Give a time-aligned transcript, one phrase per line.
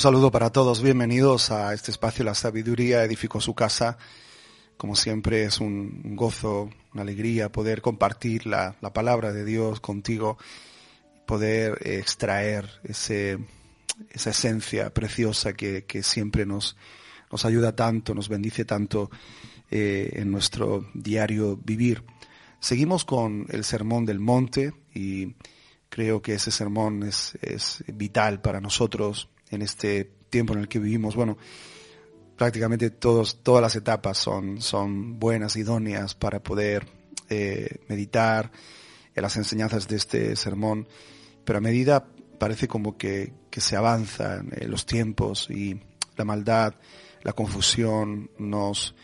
[0.00, 3.98] Saludo para todos, bienvenidos a este espacio La Sabiduría Edificó su casa.
[4.78, 10.38] Como siempre es un gozo, una alegría poder compartir la, palabra de Dios contigo,
[11.26, 13.40] poder extraer ese,
[14.08, 16.78] esa esencia preciosa que, siempre nos,
[17.30, 19.10] nos ayuda tanto, nos bendice tanto
[19.70, 22.04] eh, en nuestro diario vivir.
[22.58, 25.34] Seguimos con el Sermón del Monte y
[25.90, 31.16] creo que ese sermón es vital para nosotros en este tiempo en el que vivimos.
[31.16, 31.36] Bueno,
[32.36, 36.86] prácticamente todos, todas las etapas son, son buenas, idóneas para poder
[37.28, 38.50] eh, meditar
[39.14, 40.88] en las enseñanzas de este sermón,
[41.44, 42.06] pero a medida
[42.38, 45.78] parece como que, que se avanzan los tiempos y
[46.16, 46.74] la maldad,
[47.22, 48.94] la confusión nos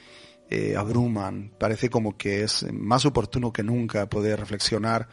[0.49, 5.09] eh, abruman, parece como que es más oportuno que nunca poder reflexionar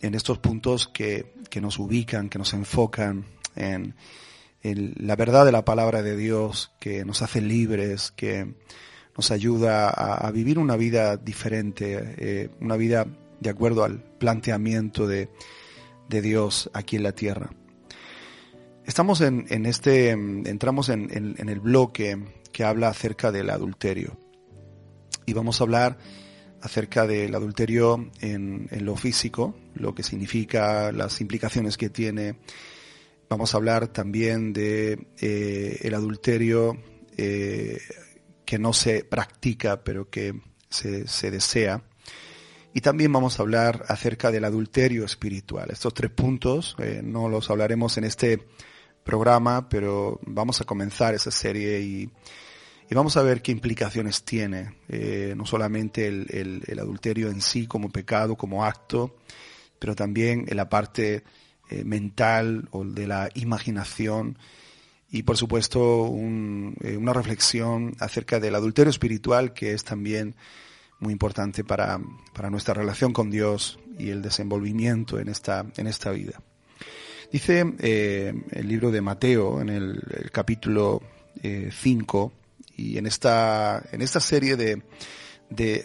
[0.00, 3.94] en estos puntos que, que nos ubican, que nos enfocan en,
[4.74, 8.54] la verdad de la palabra de Dios que nos hace libres, que
[9.16, 13.06] nos ayuda a, vivir una vida diferente, eh, una vida
[13.40, 15.30] de acuerdo al planteamiento de,
[16.08, 17.50] Dios aquí en la tierra.
[18.84, 22.18] Estamos en, este, entramos en, el bloque
[22.52, 24.16] que habla acerca del adulterio.
[25.26, 25.98] Y vamos a hablar
[26.62, 32.36] acerca del adulterio en, en, lo físico, lo que significa, las implicaciones que tiene
[33.28, 36.76] Vamos a hablar también de eh, el adulterio
[37.16, 37.78] eh,
[38.44, 41.82] que no se practica, pero que se, se, desea.
[42.72, 45.70] Y también vamos a hablar acerca del adulterio espiritual.
[45.72, 48.46] Estos tres puntos eh, no los hablaremos en este
[49.02, 52.08] programa, pero vamos a comenzar esa serie y,
[52.88, 54.76] y vamos a ver qué implicaciones tiene,
[55.34, 59.16] no solamente el, el adulterio en sí como pecado, como acto,
[59.78, 61.22] pero también en la parte
[61.68, 64.38] eh, mental o de la imaginación
[65.10, 70.36] y por supuesto eh, una reflexión acerca del adulterio espiritual que es también
[71.00, 71.98] muy importante para,
[72.32, 76.40] para, nuestra relación con Dios y el desenvolvimiento en esta, en esta vida.
[77.32, 81.02] Dice eh, el libro de Mateo en el, capítulo
[81.42, 82.32] 5
[82.76, 84.82] y en esta, en esta serie de,
[85.50, 85.84] de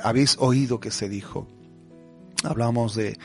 [0.00, 1.48] habéis oído que se dijo.
[2.44, 3.18] Hablamos de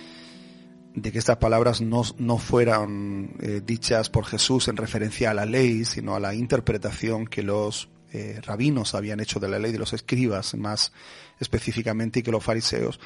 [0.96, 5.46] de que estas palabras no, no fueran eh, dichas por Jesús en referencia a la
[5.46, 9.80] ley, sino a la interpretación que los eh, rabinos habían hecho de la ley, de
[9.80, 10.94] los escribas más
[11.40, 13.00] específicamente, y que los fariseos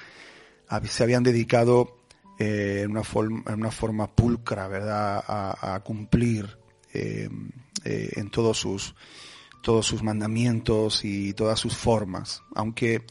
[0.84, 1.98] se habían dedicado
[2.40, 6.58] eh, en, una forma, en una forma pulcra, ¿verdad?, a, a cumplir
[6.94, 8.96] en todos sus,
[9.62, 13.06] todos sus mandamientos y todas sus formas, aunque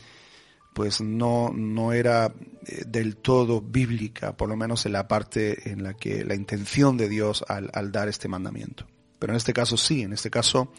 [0.77, 2.35] pues no, no era
[2.67, 6.99] eh, del todo bíblica, por lo menos en la parte en la que la intención
[6.99, 8.87] de Dios al, al dar este mandamiento.
[9.19, 10.71] Pero en este caso sí, en este caso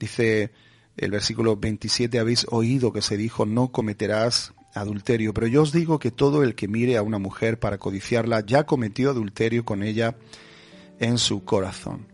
[0.00, 0.50] dice
[0.96, 6.00] el versículo 27, habéis oído que se dijo, no cometerás adulterio, pero yo os digo
[6.00, 10.16] que todo el que mire a una mujer para codiciarla ya cometió adulterio con ella
[10.98, 12.08] en su corazón.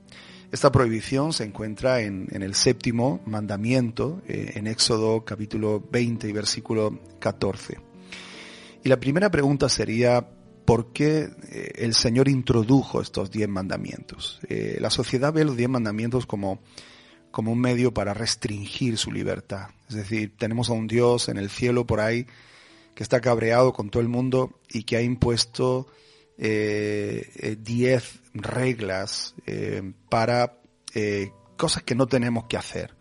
[0.53, 7.01] Esta prohibición se encuentra en, el séptimo mandamiento, eh, en Éxodo capítulo 20 y versículo
[7.21, 7.79] 14.
[8.85, 10.29] Y la primera pregunta sería,
[10.67, 14.41] ¿por qué eh, el Señor introdujo estos diez mandamientos?
[14.47, 16.61] Eh, la sociedad ve los diez mandamientos como,
[17.31, 19.71] como un medio para restringir su libertad.
[19.89, 22.27] Es decir, tenemos a un Dios en el cielo por ahí
[22.95, 25.87] que está cabreado con todo el mundo y que ha impuesto
[26.43, 30.59] diez reglas eh, para
[30.95, 32.95] eh, cosas que no tenemos que hacer.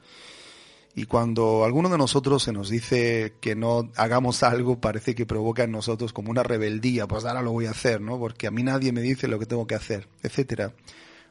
[0.93, 5.63] Y cuando alguno de nosotros se nos dice que no hagamos algo, parece que provoca
[5.63, 8.19] en nosotros como una rebeldía, pues ahora lo voy a hacer, ¿no?
[8.19, 10.73] Porque a mí nadie me dice lo que tengo que hacer, etcétera.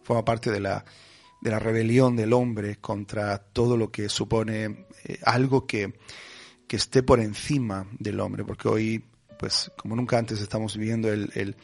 [0.02, 0.86] Forma parte de la,
[1.42, 5.92] de la rebelión del hombre contra todo lo que supone eh, algo que,
[6.66, 9.04] que esté por encima del hombre, porque hoy,
[9.38, 11.54] pues como nunca antes estamos viviendo el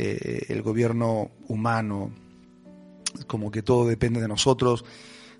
[0.00, 2.12] eh, el gobierno humano,
[3.26, 4.84] como que todo depende de nosotros,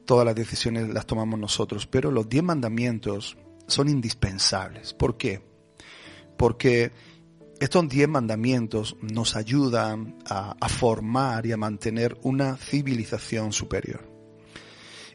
[0.05, 3.37] todas las decisiones las tomamos nosotros, pero los diez mandamientos
[3.69, 4.95] son indispensables.
[4.95, 5.43] ¿Por qué?
[6.37, 6.91] Porque
[7.61, 14.11] estos diez mandamientos nos ayudan a, a, formar y a mantener una civilización superior.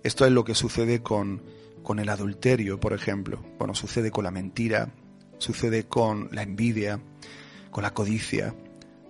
[0.03, 1.43] Esto es lo que sucede con,
[1.83, 3.43] con el adulterio, por ejemplo.
[3.59, 4.93] Bueno, sucede con la mentira,
[5.37, 7.01] sucede con la envidia,
[7.71, 8.55] con la codicia,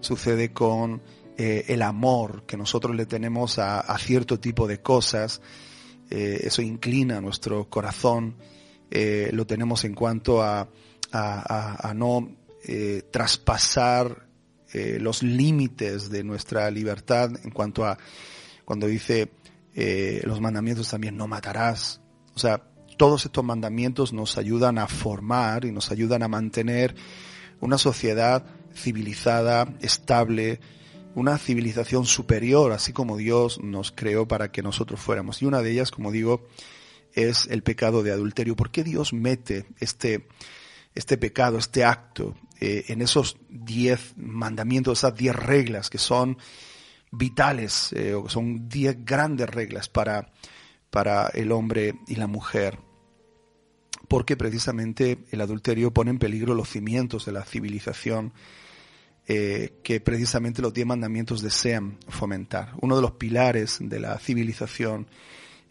[0.03, 1.01] sucede con
[1.37, 5.41] eh, el amor que nosotros le tenemos a, cierto tipo de cosas.
[6.09, 8.35] Eh, eso inclina nuestro corazón.
[8.91, 10.69] Eh, lo tenemos en cuanto a,
[11.11, 12.35] a, no
[13.11, 14.27] traspasar
[14.73, 17.97] los límites de nuestra libertad en cuanto a
[18.65, 19.29] cuando dice
[20.23, 22.01] los mandamientos también no matarás.
[22.35, 22.63] O sea,
[22.97, 26.95] todos estos mandamientos nos ayudan a formar y nos ayudan a mantener
[27.59, 30.59] una sociedad civilizada, estable,
[31.15, 35.41] una civilización superior, así como Dios nos creó para que nosotros fuéramos.
[35.41, 36.47] Y una de ellas, como digo,
[37.13, 38.55] es el pecado de adulterio.
[38.55, 40.27] ¿Por qué Dios mete este,
[40.95, 46.37] este pecado, este acto, eh, en esos diez mandamientos, esas diez reglas que son
[47.11, 50.31] vitales, eh, son diez grandes reglas para,
[50.89, 52.79] para el hombre y la mujer?
[54.07, 58.33] Porque precisamente el adulterio pone en peligro los cimientos de la civilización
[59.25, 62.73] eh, que precisamente los diez mandamientos desean fomentar.
[62.81, 65.07] Uno de los pilares de la civilización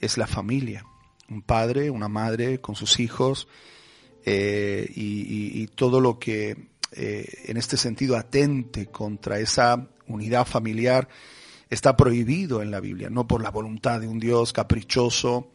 [0.00, 0.86] es la familia.
[1.28, 3.48] Un padre, una madre con sus hijos
[4.24, 11.08] eh, y, todo lo que eh, en este sentido atente contra esa unidad familiar
[11.68, 15.50] está prohibido en la Biblia, no por la voluntad de un Dios caprichoso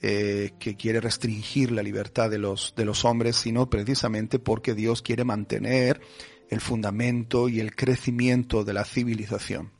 [0.00, 5.22] que quiere restringir la libertad de los, de los hombres, sino precisamente porque Dios quiere
[5.22, 6.00] mantener
[6.52, 9.72] el fundamento y el crecimiento de la civilización.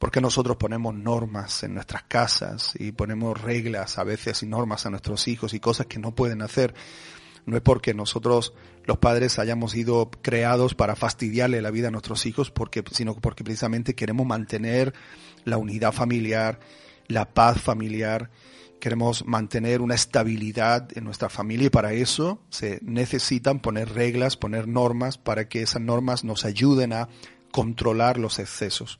[0.00, 4.90] Porque nosotros ponemos normas en nuestras casas y ponemos reglas a veces y normas a
[4.90, 6.74] nuestros hijos y cosas que no pueden hacer?
[7.46, 8.52] No es porque nosotros
[8.84, 13.44] los padres hayamos sido creados para fastidiarle la vida a nuestros hijos, porque, sino porque
[13.44, 14.92] precisamente queremos mantener
[15.44, 16.58] la unidad familiar,
[17.06, 18.28] la paz familiar,
[18.82, 24.66] queremos mantener una estabilidad en nuestra familia y para eso se necesitan poner reglas, poner
[24.66, 27.08] normas para que esas normas nos ayuden a
[27.52, 28.98] controlar los excesos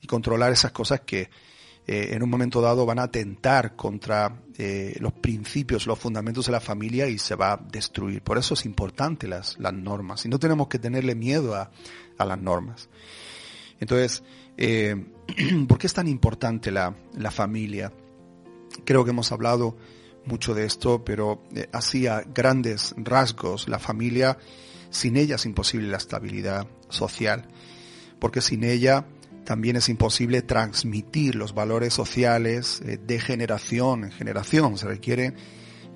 [0.00, 1.30] y controlar esas cosas que
[1.88, 6.52] eh, en un momento dado van a atentar contra eh, los principios, los fundamentos de
[6.52, 8.22] la familia y se va a destruir.
[8.22, 11.72] Por eso es importante las, las normas y no tenemos que tenerle miedo a,
[12.18, 12.88] a las normas.
[13.80, 14.22] Entonces,
[14.56, 14.94] eh,
[15.66, 17.92] ¿por qué es tan importante la, la familia?
[18.84, 19.76] Creo que hemos hablado
[20.24, 24.38] mucho de esto, pero eh, así a grandes rasgos, la familia,
[24.90, 27.48] sin ella es imposible la estabilidad social,
[28.18, 29.06] porque sin ella
[29.44, 34.78] también es imposible transmitir los valores sociales eh, de generación en generación.
[34.78, 35.34] Se requiere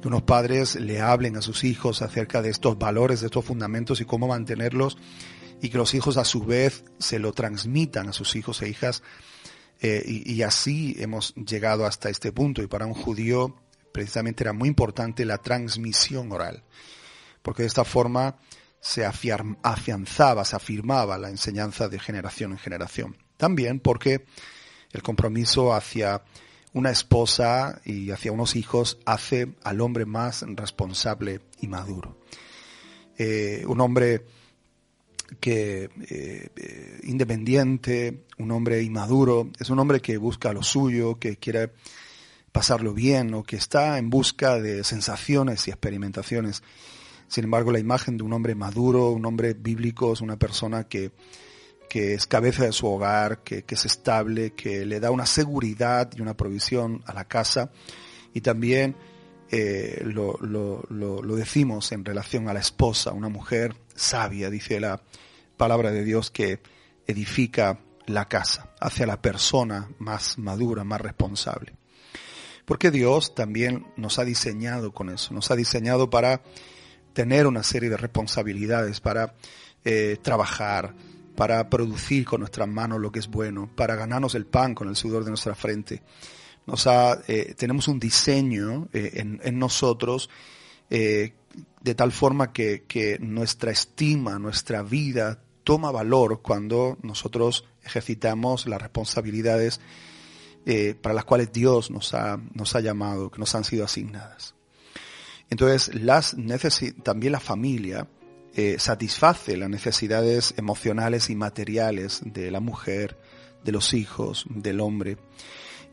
[0.01, 4.01] que unos padres le hablen a sus hijos acerca de estos valores, de estos fundamentos
[4.01, 4.99] y cómo mantenerlos,
[5.63, 9.03] y que los hijos a su vez se lo transmitan a sus hijos e hijas
[9.81, 12.63] eh, y, así hemos llegado hasta este punto.
[12.63, 13.57] Y para un judío
[13.93, 16.65] precisamente era muy importante la transmisión oral,
[17.43, 18.37] porque de esta forma
[18.81, 23.17] se afianzaba, se afirmaba la enseñanza de generación en generación.
[23.37, 24.25] También porque
[24.93, 26.23] el compromiso hacia
[26.73, 32.19] una esposa y hacia unos hijos hace al hombre más responsable y maduro.
[33.19, 34.27] Eh, un hombre
[35.41, 41.73] que eh, independiente, un hombre inmaduro, es un hombre que busca lo suyo, que quiere
[42.53, 46.63] pasarlo bien o que está en busca de sensaciones y experimentaciones.
[47.29, 51.11] Sin embargo, la imagen de un hombre maduro, un hombre bíblico, es una persona que,
[51.89, 56.11] que es cabeza de su hogar, que, que, es estable, que le da una seguridad
[56.17, 57.71] y una provisión a la casa
[58.33, 58.97] y también
[59.51, 65.03] eh, lo, lo, lo, decimos en relación a la esposa, una mujer sabia, dice la
[65.57, 66.61] palabra de Dios, que
[67.07, 71.75] edifica la casa, hacia la persona más madura, más responsable.
[72.65, 76.43] Porque Dios también nos ha diseñado con eso, nos ha diseñado para
[77.13, 79.35] tener una serie de responsabilidades, para
[79.85, 80.95] eh, trabajar,
[81.37, 84.97] para producir con nuestras manos lo que es bueno, para ganarnos el pan con el
[84.97, 86.03] sudor de nuestra frente
[86.67, 90.29] nos ha, eh, tenemos un diseño eh, en, en, nosotros
[91.81, 98.81] de tal forma que, que, nuestra estima, nuestra vida toma valor cuando nosotros ejercitamos las
[98.81, 99.81] responsabilidades
[101.01, 104.57] para las cuales Dios nos ha, nos ha llamado, que nos han sido asignadas.
[105.49, 106.35] Entonces, las
[107.05, 108.09] también la familia
[108.79, 113.17] satisface las necesidades emocionales y materiales de la mujer,
[113.67, 115.19] de los hijos, del hombre.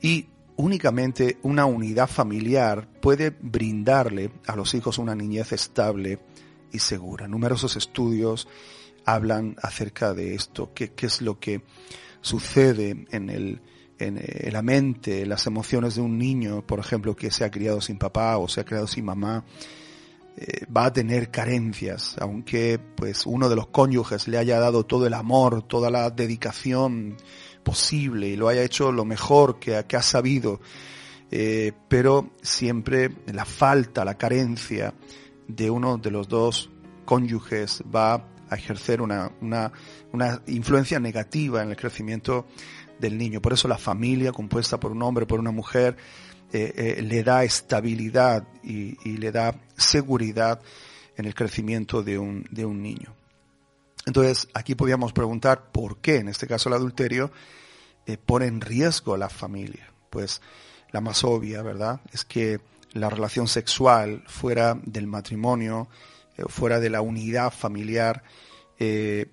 [0.02, 6.20] Y únicamente una unidad familiar puede brindarle a los hijos una niñez estable
[6.72, 7.28] y segura.
[7.28, 8.48] Numerosos estudios
[9.06, 11.62] hablan acerca de esto, qué, es lo que
[12.22, 13.30] sucede en,
[14.00, 17.98] eh, la mente, las emociones de un niño, por ejemplo, que se ha criado sin
[17.98, 19.46] papá o se ha criado sin mamá,
[20.36, 25.06] eh, va a tener carencias, aunque pues uno de los cónyuges le haya dado todo
[25.06, 27.18] el amor, toda la dedicación,
[27.64, 30.60] posible y lo haya hecho lo mejor que, ha sabido,
[31.32, 34.94] eh, pero siempre la falta, la carencia
[35.48, 36.70] de uno de los dos
[37.06, 39.72] cónyuges va a a ejercer una, una,
[40.12, 42.46] una influencia negativa en el crecimiento
[43.00, 43.42] del niño.
[43.42, 45.98] Por eso la familia compuesta por un hombre, por una mujer,
[46.52, 50.62] eh, eh, le da estabilidad y, y, le da seguridad
[51.18, 53.16] en el crecimiento de un, de un niño.
[54.06, 57.32] Entonces, aquí podríamos preguntar por qué, en este caso el adulterio,
[58.06, 59.92] eh, pone en riesgo a la familia.
[60.10, 60.42] Pues
[60.92, 62.02] la más obvia, ¿verdad?
[62.12, 62.60] Es que
[62.92, 65.88] la relación sexual fuera del matrimonio,
[66.38, 68.24] eh, fuera de la unidad familiar,
[68.78, 69.28] eh,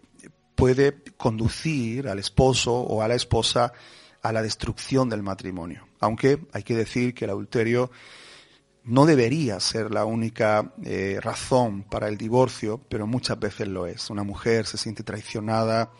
[0.54, 3.72] puede conducir al esposo o a la esposa
[4.22, 5.86] a la destrucción del matrimonio.
[5.98, 7.90] Aunque hay que decir que el adulterio
[8.90, 14.10] no debería ser la única eh, razón para el divorcio, pero muchas veces lo es.
[14.10, 15.92] Una mujer se siente traicionada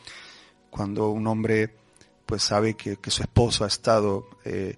[0.71, 1.77] cuando un hombre
[2.27, 4.77] pues sabe que, su esposo ha estado eh,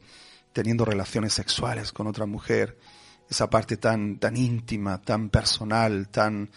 [0.53, 2.79] teniendo relaciones sexuales con otra mujer.
[3.31, 6.51] Esa parte tan, tan íntima, tan personal, tan,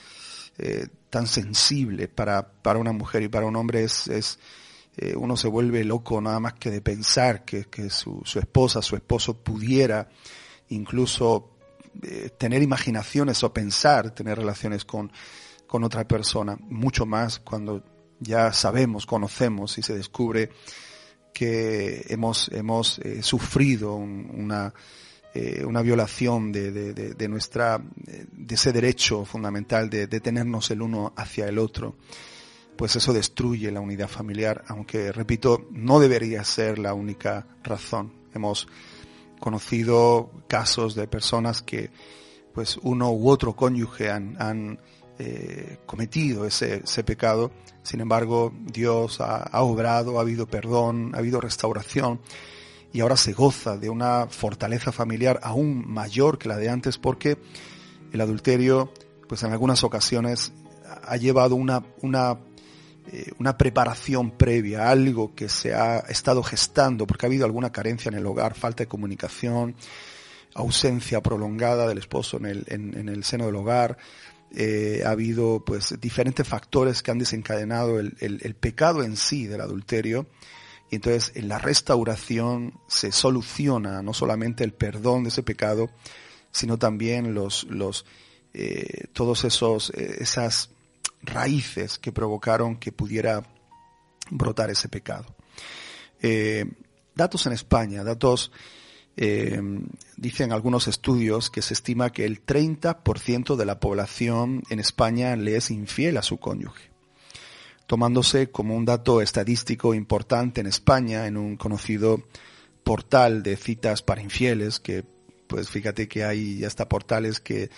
[0.58, 4.40] eh, tan sensible para, para una mujer y para un hombre es, es
[5.18, 8.96] uno se vuelve loco nada más que de pensar que, que su, su esposa, su
[8.96, 10.08] esposo pudiera
[10.70, 11.52] incluso
[12.04, 15.12] eh, tener imaginaciones o pensar tener relaciones con,
[15.68, 17.84] con otra persona, mucho más cuando
[18.20, 20.50] ya sabemos, conocemos y se descubre
[21.34, 24.74] que hemos, hemos eh, sufrido una,
[25.34, 31.14] eh, una violación de, de, de, nuestra, de ese derecho fundamental de, tenernos el uno
[31.18, 31.98] hacia el otro,
[32.78, 38.14] pues eso destruye la unidad familiar, aunque, repito, no debería ser la única razón.
[38.34, 38.68] Hemos
[39.40, 41.92] conocido casos de personas que
[42.54, 44.80] pues uno u otro cónyuge han,
[45.18, 47.52] eh, cometido ese, ese, pecado.
[47.84, 52.20] Sin embargo, Dios ha, ha, obrado, ha habido perdón, ha habido restauración
[52.92, 57.38] y ahora se goza de una fortaleza familiar aún mayor que la de antes porque
[58.14, 58.92] el adulterio,
[59.28, 60.54] pues en algunas ocasiones
[61.04, 62.40] ha llevado una, una
[63.12, 68.10] eh, una preparación previa, algo que se ha estado gestando porque ha habido alguna carencia
[68.10, 69.76] en el hogar, falta de comunicación,
[70.56, 73.98] ausencia prolongada del esposo en el, en, el seno del hogar,
[74.56, 79.62] eh, ha habido pues diferentes factores que han desencadenado el, el, pecado en sí del
[79.62, 80.28] adulterio
[80.90, 85.90] y entonces en la restauración se soluciona no solamente el perdón de ese pecado
[86.52, 88.06] sino también los los
[88.54, 90.75] eh, todos esos esas
[91.26, 93.44] raíces que provocaron que pudiera
[94.30, 95.36] brotar ese pecado.
[96.22, 96.66] Eh,
[97.16, 98.52] datos en España, datos,
[99.18, 99.62] eh,
[100.18, 105.56] dicen algunos estudios que se estima que el 30% de la población en España le
[105.56, 106.90] es infiel a su cónyuge,
[107.88, 112.24] tomándose como un dato estadístico importante en España en un conocido
[112.84, 115.04] portal de citas para infieles que
[115.48, 117.70] pues fíjate que hay hasta portales que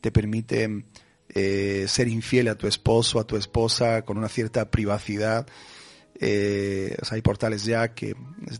[0.00, 0.86] te permiten
[1.34, 5.46] eh, ser infiel a tu esposo, a tu esposa, con una cierta privacidad.
[6.14, 8.14] Eh, hay portales ya que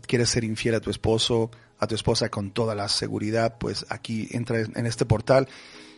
[0.07, 4.27] quieres ser infiel a tu esposo, a tu esposa con toda la seguridad, pues aquí
[4.31, 5.47] entra en este portal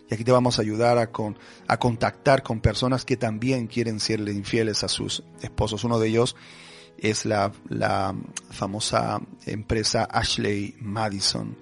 [0.09, 1.37] y aquí te vamos a ayudar a, con,
[1.67, 5.83] a contactar con personas que también quieren serle infieles a sus esposos.
[5.83, 6.35] Uno de ellos
[6.97, 8.15] es la, la
[8.49, 11.57] famosa empresa Ashley Madison.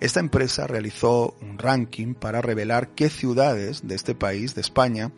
[0.00, 5.12] Esta empresa realizó un ranking para revelar qué ciudades de este país, de España,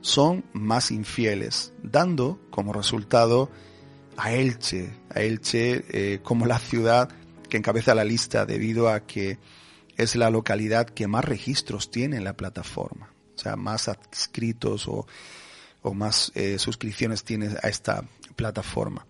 [0.00, 3.50] son más infieles, dando como resultado
[4.16, 7.08] a Elche, a Elche eh, como la ciudad
[7.48, 9.38] que encabeza la lista debido a que
[9.96, 15.06] es la localidad que más registros tiene en la plataforma, o sea, más adscritos o,
[15.82, 18.04] o más eh, suscripciones tiene a esta
[18.36, 19.06] plataforma.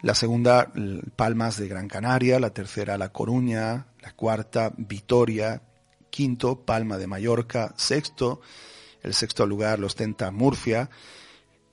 [0.00, 0.72] La segunda,
[1.16, 5.62] Palmas de Gran Canaria, la tercera, La Coruña, la cuarta, Vitoria,
[6.08, 8.40] quinto, Palma de Mallorca, sexto,
[9.02, 10.88] el sexto lugar lo ostenta Murcia,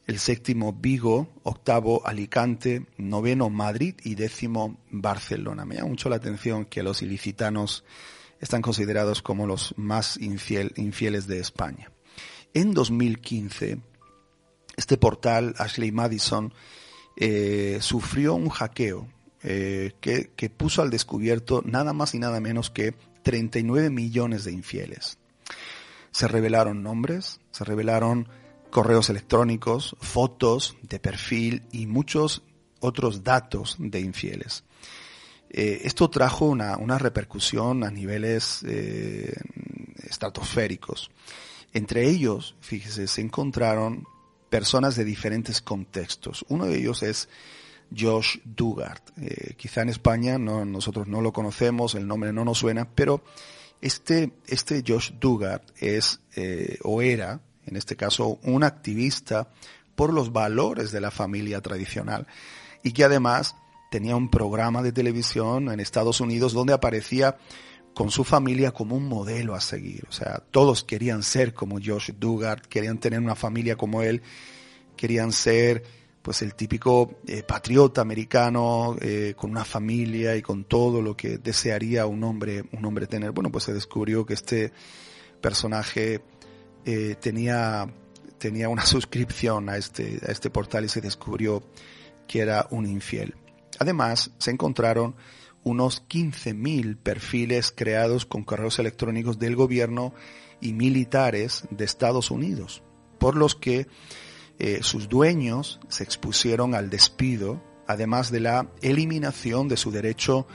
[0.07, 5.65] el séptimo Vigo, octavo Alicante, noveno Madrid y décimo Barcelona.
[5.65, 7.83] Me llama mucho la atención que los ilicitanos
[8.39, 11.91] están considerados como los más infieles de España.
[12.55, 13.79] En 2015,
[14.77, 16.53] este portal, Ashley Madison,
[17.15, 19.07] eh, sufrió un hackeo
[19.43, 22.93] eh, que, que puso al descubierto nada más y nada menos que
[23.23, 25.17] 39 millones de infieles.
[26.11, 28.27] Se revelaron nombres, se revelaron
[28.69, 32.43] correos electrónicos, fotos de perfil y muchos
[32.79, 34.63] otros datos de infieles.
[35.49, 38.63] Eh, esto trajo una, una, repercusión a niveles
[40.03, 41.11] estratosféricos.
[41.73, 44.05] Entre ellos, fíjese, se encontraron
[44.55, 46.45] personas de diferentes contextos.
[46.47, 47.27] Uno de ellos es
[47.93, 49.01] Josh Dugard.
[49.17, 53.21] Eh, quizá en España no, nosotros no lo conocemos, el nombre no nos suena, pero
[53.81, 59.49] este, este Josh Dugard es eh, o era en este caso un activista
[59.93, 62.25] por los valores de la familia tradicional
[62.81, 63.57] y que además
[63.91, 67.35] tenía un programa de televisión en Estados Unidos donde aparecía
[67.95, 70.03] con su familia como un modelo a seguir.
[70.09, 74.21] O sea, todos querían ser como Josh Dugard, querían tener una familia como él,
[74.97, 75.81] querían ser
[76.21, 81.37] pues el típico eh, patriota americano eh, con una familia y con todo lo que
[81.37, 83.31] desearía un hombre un hombre tener.
[83.31, 84.73] Bueno, pues se descubrió que este
[85.39, 86.21] personaje
[86.83, 87.87] eh, tenía
[88.37, 91.63] tenía una suscripción a este a este portal y se descubrió
[92.27, 93.35] que era un infiel.
[93.79, 95.15] Además, se encontraron
[95.65, 100.13] unos 15.000 perfiles creados con correos electrónicos del gobierno
[100.61, 102.83] y militares de Estados Unidos,
[103.17, 103.87] por los que
[104.59, 110.47] eh, sus dueños se expusieron al despido, además de la eliminación de su derecho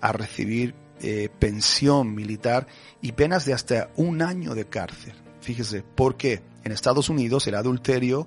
[0.00, 2.66] a recibir eh, pensión militar
[3.00, 5.14] y penas de hasta un año de cárcel.
[5.40, 8.26] Fíjese, porque en Estados Unidos el adulterio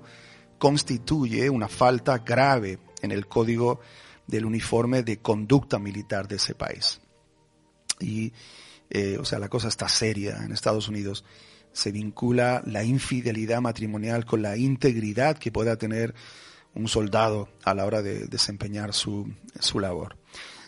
[0.58, 3.80] constituye una falta grave en el Código
[4.30, 7.00] del uniforme de conducta militar de ese país.
[7.98, 8.32] Y,
[8.88, 11.24] eh, o sea, la cosa está seria en Estados Unidos.
[11.72, 16.14] Se vincula la infidelidad matrimonial con la integridad que pueda tener
[16.74, 20.16] un soldado a la hora de desempeñar su, su labor.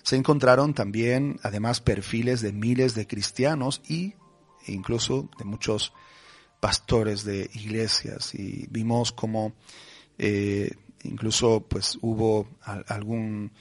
[0.02, 4.14] Se encontraron también, además, perfiles de miles de cristianos y
[4.66, 5.92] e incluso de muchos
[6.60, 9.52] pastores de iglesias y vimos como
[10.18, 10.70] eh,
[11.04, 13.52] incluso pues hubo algún,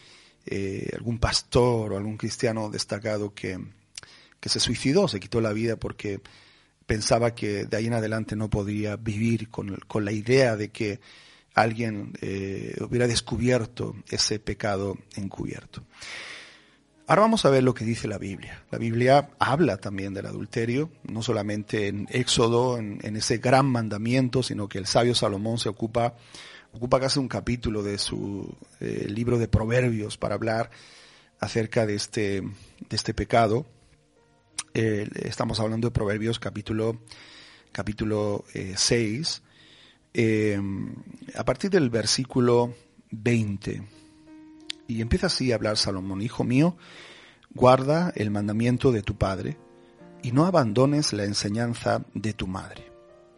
[0.45, 3.59] eh, algún pastor o algún cristiano destacado que,
[4.39, 6.21] que se suicidó, se quitó la vida porque
[6.85, 10.99] pensaba que de ahí en adelante no podía vivir con, con la idea de que
[11.53, 15.83] alguien eh, hubiera descubierto ese pecado encubierto.
[17.07, 18.63] Ahora vamos a ver lo que dice la Biblia.
[18.71, 24.43] La Biblia habla también del adulterio, no solamente en Éxodo, en, en ese gran mandamiento,
[24.43, 26.15] sino que el sabio Salomón se ocupa
[26.73, 30.71] ocupa casi un capítulo de su eh, libro de Proverbios para hablar
[31.39, 33.65] acerca de este, de este pecado.
[34.73, 37.01] Eh, estamos hablando de Proverbios capítulo,
[37.71, 39.41] capítulo 6,
[40.13, 40.59] eh,
[41.35, 42.73] a partir del versículo
[43.11, 43.83] 20.
[44.87, 46.77] Y empieza así a hablar Salomón, Hijo mío,
[47.53, 49.57] guarda el mandamiento de tu Padre
[50.21, 52.91] y no abandones la enseñanza de tu madre.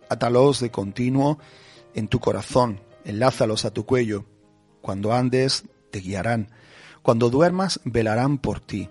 [0.10, 1.40] Atalos de continuo
[1.96, 4.26] en tu corazón enlázalos a tu cuello.
[4.82, 6.50] Cuando andes, te guiarán.
[7.02, 8.90] Cuando duermas, velarán por ti.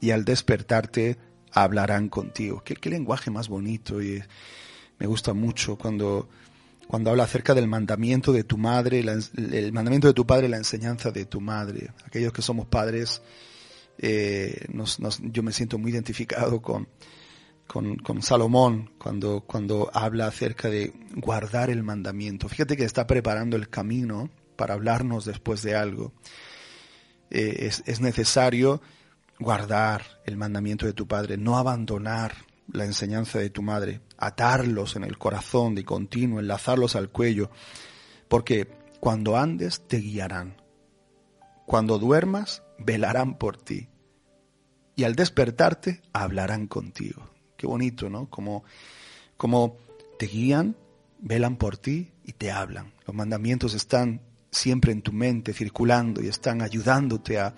[0.00, 1.18] Y al despertarte,
[1.52, 2.62] hablarán contigo.
[2.64, 4.22] Qué, lenguaje más bonito y
[4.98, 6.28] me gusta mucho cuando,
[6.88, 11.10] cuando habla acerca del mandamiento de tu madre, el mandamiento de tu padre, la enseñanza
[11.10, 11.90] de tu madre.
[12.04, 13.22] Aquellos que somos padres,
[13.98, 14.66] eh,
[15.22, 16.88] yo me siento muy identificado con,
[17.72, 22.48] con, Salomón cuando, cuando habla acerca de guardar el mandamiento.
[22.48, 26.12] Fíjate que está preparando el camino para hablarnos después de algo.
[27.30, 28.82] Eh, es, es necesario
[29.38, 32.34] guardar el mandamiento de tu padre, no abandonar
[32.70, 37.50] la enseñanza de tu madre, atarlos en el corazón de continuo, enlazarlos al cuello,
[38.28, 38.68] porque
[39.00, 40.56] cuando andes te guiarán,
[41.64, 43.88] cuando duermas velarán por ti,
[44.94, 47.31] y al despertarte hablarán contigo.
[47.62, 48.28] Qué bonito, ¿no?
[48.28, 49.76] Como,
[50.18, 50.74] te guían,
[51.20, 52.92] velan por ti y te hablan.
[53.06, 54.20] Los mandamientos están
[54.50, 57.54] siempre en tu mente, circulando y están ayudándote a,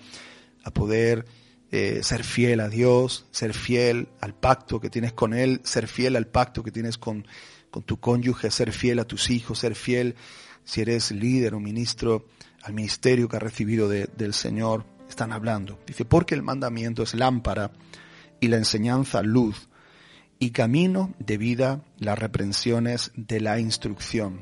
[0.63, 1.25] a poder
[1.71, 6.17] eh, ser fiel a Dios, ser fiel al pacto que tienes con Él, ser fiel
[6.17, 7.25] al pacto que tienes con,
[7.71, 10.13] con tu cónyuge, ser fiel a tus hijos, ser fiel
[10.65, 12.27] si eres líder o ministro
[12.61, 14.85] al ministerio que has recibido del Señor.
[15.09, 15.79] Están hablando.
[15.87, 17.71] Dice, porque el mandamiento es lámpara
[18.39, 19.67] y la enseñanza luz
[20.39, 24.41] y camino de vida las reprensiones de la instrucción.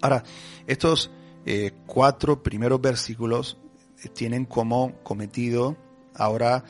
[0.00, 0.24] Ahora,
[0.66, 1.10] estos
[1.46, 3.58] eh, cuatro primeros versículos
[4.02, 5.76] eh, tienen como cometido
[6.14, 6.64] ahora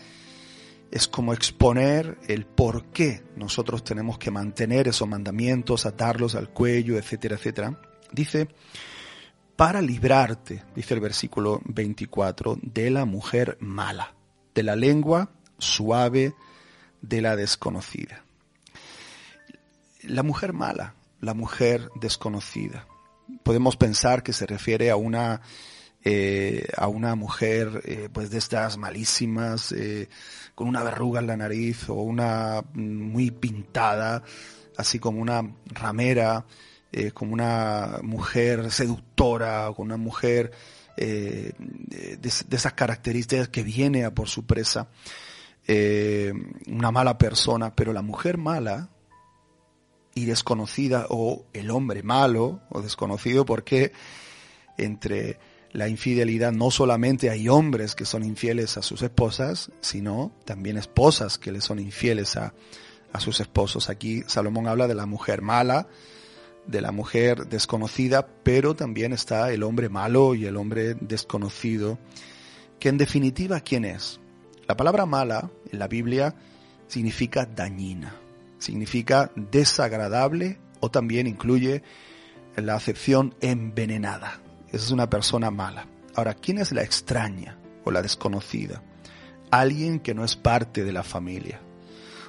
[0.91, 6.97] es como exponer el por qué nosotros tenemos que mantener esos mandamientos, atarlos al cuello,
[6.97, 7.81] etcétera, etcétera.
[8.13, 8.49] Dice,
[9.57, 14.15] para librarte, dice el versículo 24, de la mujer mala,
[14.55, 16.35] de la lengua suave
[17.03, 18.24] de la desconocida
[20.07, 22.87] la mujer mala, la mujer desconocida.
[23.43, 25.41] Podemos pensar que se refiere a una
[26.07, 30.11] eh, a una mujer eh, pues de estas malísimas eh,
[30.55, 34.23] con una verruga en la nariz o una muy pintada
[34.77, 36.45] así como una ramera
[37.15, 40.53] como una mujer seductora o con una mujer
[40.97, 44.89] de, de, esas características que viene a por su presa
[45.67, 48.91] una mala persona pero la mujer mala
[50.15, 53.93] y desconocida o el hombre malo o desconocido porque
[54.79, 55.39] entre
[55.73, 61.37] la infidelidad no solamente hay hombres que son infieles a sus esposas, sino también esposas
[61.37, 62.55] que le son infieles a,
[63.13, 63.91] a sus esposos.
[63.91, 65.89] Aquí Salomón habla de la mujer mala,
[66.67, 71.99] de la mujer desconocida, pero también está el hombre malo y el hombre desconocido,
[72.79, 74.21] que en definitiva, ¿quién es?
[74.67, 76.35] La palabra mala en la Biblia
[76.87, 78.17] significa dañina,
[78.65, 81.83] significa desagradable o también incluye
[82.57, 84.41] la acepción envenenada.
[84.69, 85.87] Esa es una persona mala.
[86.15, 88.83] Ahora, ¿quién es la extraña o la desconocida?
[89.51, 91.61] Alguien que no es parte de la familia.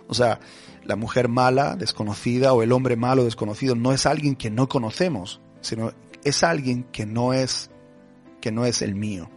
[0.08, 0.40] O sea,
[0.84, 5.42] la mujer mala, desconocida, o el hombre malo, desconocido, no es alguien que no conocemos,
[5.62, 5.94] sino
[6.24, 7.72] es alguien que no es,
[8.42, 9.30] que no es el mío.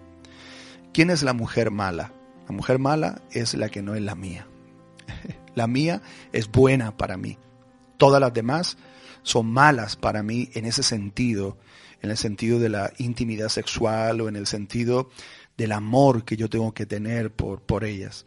[0.93, 2.13] ¿Quién es la mujer mala?
[2.49, 4.47] La mujer mala es la que no es la mía.
[5.59, 6.01] La mía
[6.33, 7.37] es buena para mí.
[7.97, 8.79] Todas las demás
[9.23, 11.59] son malas para mí en ese sentido
[12.01, 15.11] en el sentido de la intimidad sexual o en el sentido
[15.57, 18.25] del amor que yo tengo que tener por, por ellas.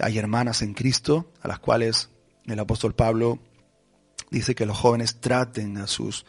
[0.00, 2.10] Hay hermanas en Cristo a las cuales
[2.46, 3.40] el apóstol Pablo
[4.30, 6.24] dice que los jóvenes traten a sus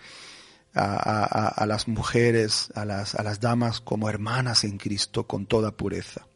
[0.74, 6.28] a, las mujeres, a las, a las damas como hermanas en Cristo con toda pureza.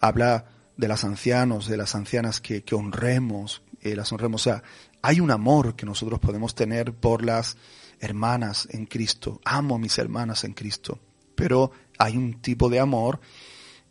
[0.00, 4.42] Habla de las ancianos, de las ancianas que, honremos, eh, las honremos.
[4.42, 4.62] O sea,
[5.02, 7.56] hay un amor que nosotros podemos tener por las
[8.00, 10.98] hermanas en Cristo, amo a mis hermanas en Cristo,
[11.34, 13.20] pero hay un tipo de amor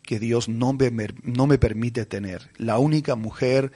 [0.02, 0.92] que Dios no me,
[1.24, 2.52] no me permite tener.
[2.58, 3.72] La única mujer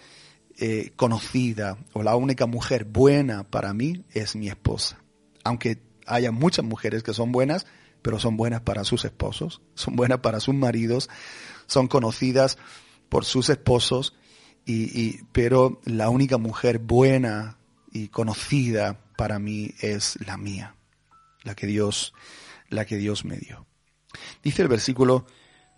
[0.60, 5.00] eh, conocida o la única mujer buena para mí es mi esposa.
[5.44, 7.66] Aunque haya muchas mujeres que son buenas,
[8.02, 11.10] pero son buenas para sus esposos, son buenas para sus maridos,
[11.68, 12.58] son conocidas
[13.10, 14.16] por sus esposos,
[14.66, 17.58] y, y pero la única mujer buena
[17.92, 20.76] y conocida para mí es la mía,
[21.44, 22.14] la que Dios,
[22.70, 23.66] la que Dios me dio.
[24.44, 25.26] Dice el versículo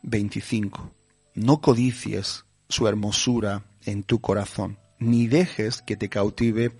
[0.03, 0.91] 25,
[1.35, 6.75] no codicies su hermosura en tu corazón, ni dejes que te cautive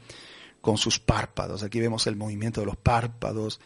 [0.62, 1.64] con sus párpados.
[1.64, 3.60] Aquí vemos el movimiento de los párpados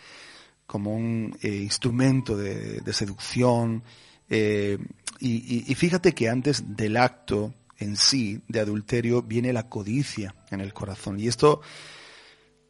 [0.65, 3.83] como un eh, instrumento de, seducción.
[4.29, 4.77] Eh,
[5.25, 10.73] y, fíjate que antes del acto en sí de adulterio viene la codicia en el
[10.73, 11.19] corazón.
[11.19, 11.61] Y esto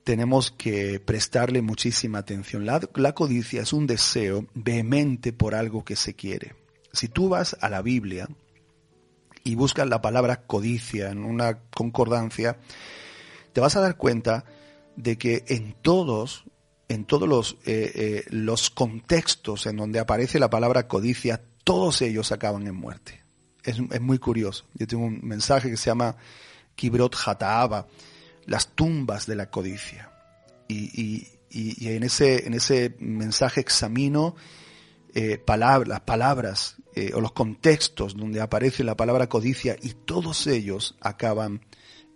[0.04, 2.66] tenemos que prestarle muchísima atención.
[2.66, 6.56] La, codicia es un deseo vehemente por algo que se quiere.
[6.92, 8.28] Si tú vas a la Biblia
[9.44, 12.58] y buscas la palabra codicia en una concordancia,
[13.54, 14.46] te vas a dar cuenta
[14.96, 16.46] de que en todos,
[16.88, 22.32] en todos los, eh, eh, los contextos en donde aparece la palabra codicia, todos ellos
[22.32, 23.24] acaban en muerte.
[23.64, 24.66] Es, muy curioso.
[24.74, 26.18] Yo tengo un mensaje que se llama
[26.76, 27.88] Kibrot Hataaba,
[28.46, 30.12] las tumbas de la codicia.
[30.68, 34.36] Y, en, ese, en ese mensaje examino
[35.14, 41.62] eh, palabras eh, o los contextos donde aparece la palabra codicia y todos ellos acaban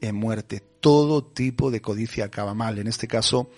[0.02, 0.64] en muerte.
[0.80, 2.80] Todo tipo de codicia acaba mal.
[2.80, 3.52] En este caso,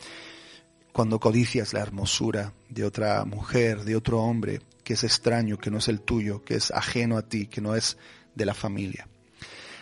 [0.93, 5.77] cuando codicias la hermosura de otra mujer, de otro hombre, que es extraño, que no
[5.77, 7.97] es el tuyo, que es ajeno a ti, que no es
[8.35, 9.07] de la familia.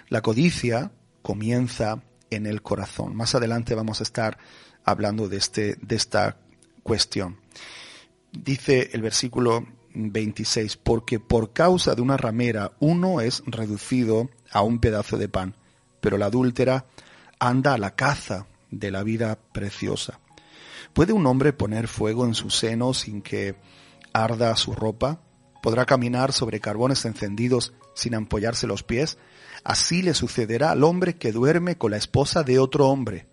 [0.09, 0.91] La codicia
[1.21, 3.15] comienza en el corazón.
[3.15, 4.37] Más adelante vamos a estar
[4.83, 6.37] hablando de, este, de esta
[6.83, 7.39] cuestión.
[8.31, 14.79] Dice el versículo 26, porque por causa de una ramera uno es reducido a un
[14.79, 15.55] pedazo de pan,
[15.99, 16.85] pero la adúltera
[17.39, 20.19] anda a la caza de la vida preciosa.
[20.97, 23.55] ¿Puede un hombre poner fuego en su seno sin que
[24.13, 25.21] arda su ropa?
[25.61, 29.19] ¿Podrá caminar sobre carbones encendidos sin ampollarse los pies?
[29.63, 33.27] Así le sucederá al hombre que duerme con la esposa de otro hombre.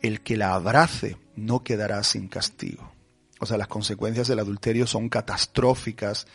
[0.00, 2.90] El que la abrace no quedará sin castigo.
[3.40, 6.26] O sea, las consecuencias del adulterio son catastróficas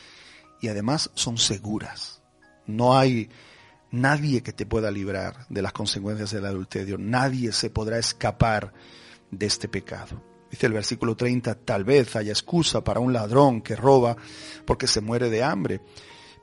[0.61, 2.21] y además son seguras.
[2.67, 3.31] No hay
[3.89, 6.99] nadie que te pueda librar de las consecuencias del adulterio.
[6.99, 8.73] Nadie se podrá escapar
[9.31, 10.34] de este pecado.
[10.55, 14.15] Dice el versículo 30, tal vez haya excusa para un ladrón que roba
[14.65, 15.81] porque se muere de hambre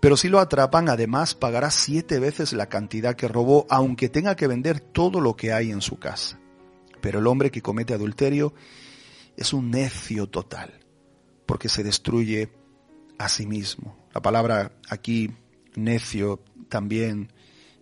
[0.03, 4.48] pero si lo atrapan, además pagará siete veces la cantidad que robó, aunque tenga que
[4.48, 6.40] vender todo lo que hay en su casa.
[7.01, 8.53] Pero el hombre que comete adulterio
[9.37, 10.81] es un necio total,
[11.46, 12.51] porque se destruye
[13.16, 13.96] a sí mismo.
[14.12, 15.31] La palabra aquí,
[15.77, 17.33] necio, también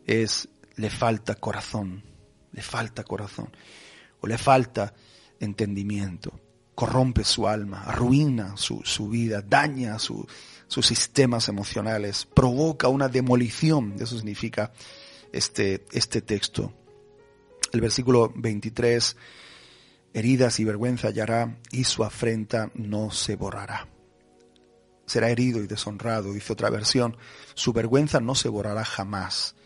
[0.05, 2.05] es le falta corazón,
[2.53, 3.51] le falta corazón,
[4.21, 4.93] o le falta
[5.41, 6.39] entendimiento,
[6.75, 10.27] corrompe su alma, arruina su, su vida, daña su,
[10.69, 14.73] sus sistemas emocionales, provoca una demolición, eso significa
[15.33, 16.73] este, este texto.
[17.73, 19.17] El versículo 23,
[20.15, 23.89] heridas y vergüenza hallará y su afrenta no se borrará.
[25.07, 27.17] Será herido y deshonrado, dice otra versión.
[27.55, 29.57] Su vergüenza no se borrará jamás.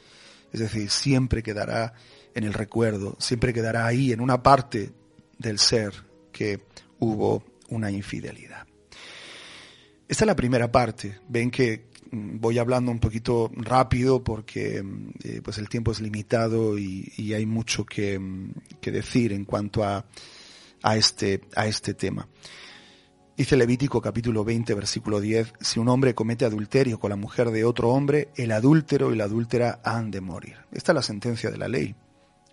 [0.53, 1.93] Es decir, siempre quedará
[2.35, 4.93] en el recuerdo, siempre quedará ahí en una parte
[5.45, 5.93] del ser
[6.33, 6.61] que
[6.99, 8.67] hubo una infidelidad.
[10.09, 11.19] Esta es la primera parte.
[11.29, 16.01] Ven que mm, voy hablando un poquito rápido porque mm, eh, pues el tiempo es
[16.01, 20.05] limitado y, hay mucho que, mm, que, decir en cuanto a,
[20.83, 22.29] a, este, a este tema.
[23.37, 27.65] Dice Levítico capítulo 20 versículo 10, si un hombre comete adulterio con la mujer de
[27.65, 30.57] otro hombre, el adúltero y la adúltera han de morir.
[30.71, 31.97] Esta es la sentencia de la ley.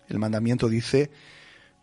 [0.08, 1.10] El mandamiento dice,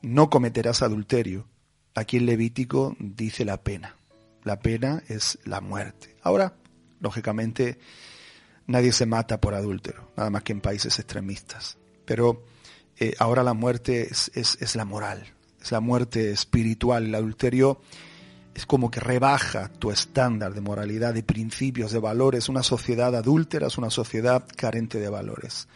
[0.01, 1.47] no cometerás adulterio.
[1.95, 3.95] Aquí en Levítico dice la pena.
[4.43, 6.15] La pena es la muerte.
[6.21, 6.53] Ahora,
[6.99, 7.79] lógicamente,
[8.67, 11.77] nadie se mata por adúltero, nada más que en países extremistas.
[12.05, 12.45] Pero
[12.97, 15.25] eh, ahora la muerte es, es, la moral,
[15.61, 17.05] es la muerte espiritual.
[17.05, 17.81] El adulterio
[18.53, 22.49] es como que rebaja tu estándar de moralidad, de principios, de valores.
[22.49, 25.67] Una sociedad adúltera es una sociedad carente de valores.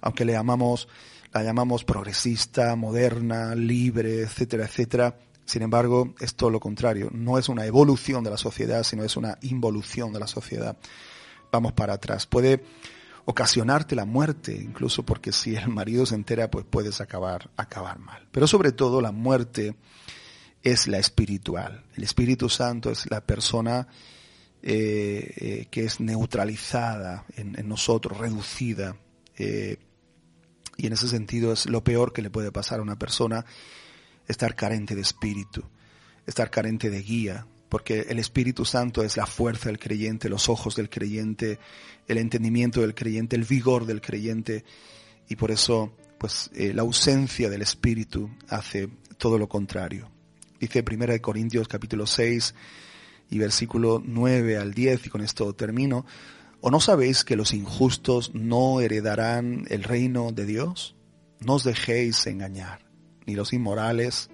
[0.00, 0.88] Aunque le llamamos,
[1.34, 7.10] la llamamos progresista, moderna, libre, etcétera, etcétera, sin embargo, es todo lo contrario.
[7.12, 10.76] No es una evolución de la sociedad, sino es una involución de la sociedad.
[11.52, 12.26] Vamos para atrás.
[12.26, 12.64] Puede
[13.26, 18.26] ocasionarte la muerte, incluso porque si el marido se entera, pues puedes acabar, acabar mal.
[18.30, 19.74] Pero sobre todo la muerte
[20.62, 21.84] es la espiritual.
[21.94, 23.86] El Espíritu Santo es la persona
[24.62, 28.96] eh, eh, que es neutralizada en, nosotros, reducida.
[29.36, 29.78] Eh,
[30.76, 33.44] y en ese sentido es lo peor que le puede pasar a una persona
[34.28, 35.64] estar carente de espíritu,
[36.26, 40.76] estar carente de guía, porque el Espíritu Santo es la fuerza del creyente, los ojos
[40.76, 41.58] del creyente,
[42.06, 44.64] el entendimiento del creyente, el vigor del creyente,
[45.28, 50.08] y por eso, pues, eh, la ausencia del Espíritu hace todo lo contrario.
[50.60, 52.54] Dice 1 Corintios capítulo 6
[53.30, 56.06] y versículo 9 al 10, y con esto termino,
[56.66, 60.96] ¿o no sabéis que los injustos no heredarán el reino de Dios?
[61.40, 62.86] No os dejéis engañar
[63.26, 64.30] ni los inmorales,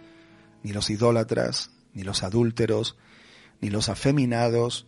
[0.63, 2.97] ni los idólatras, ni los adúlteros,
[3.61, 4.87] ni los afeminados,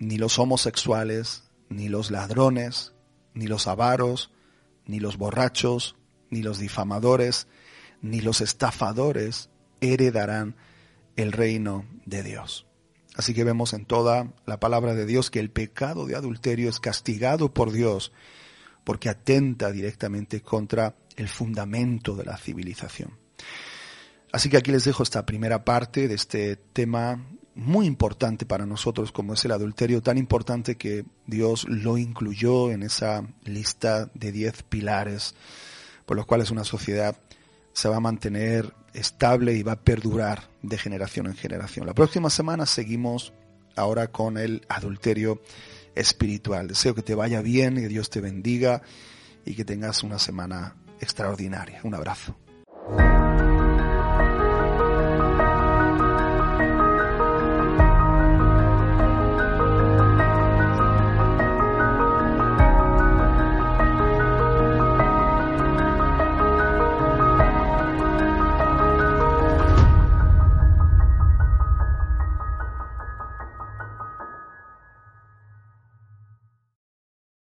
[0.00, 2.92] ni los homosexuales, ni los ladrones,
[3.34, 4.32] ni los avaros,
[4.84, 5.94] ni los borrachos,
[6.28, 7.46] ni los difamadores,
[8.02, 9.48] ni los estafadores
[9.80, 10.56] heredarán
[11.14, 12.66] el reino de Dios.
[13.20, 16.80] Así que vemos en toda la palabra de Dios que el pecado de adulterio es
[16.80, 18.12] castigado por Dios
[18.82, 23.18] porque atenta directamente contra el fundamento de la civilización.
[24.32, 27.22] Así que aquí les dejo esta primera parte de este tema
[27.54, 32.82] muy importante para nosotros como es el adulterio, tan importante que Dios lo incluyó en
[32.82, 35.34] esa lista de diez pilares
[36.06, 37.18] por los cuales una sociedad
[37.72, 41.86] se va a mantener estable y va a perdurar de generación en generación.
[41.86, 43.32] La próxima semana seguimos
[43.76, 45.40] ahora con el adulterio
[45.94, 46.68] espiritual.
[46.68, 48.82] Deseo que te vaya bien, que Dios te bendiga
[49.44, 51.80] y que tengas una semana extraordinaria.
[51.84, 52.36] Un abrazo.